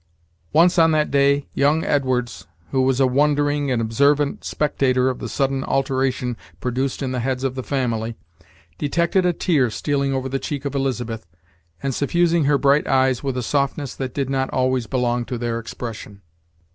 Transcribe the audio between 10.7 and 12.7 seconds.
Elizabeth, and suffusing her